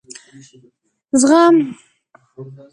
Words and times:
زغم.... 1.21 1.55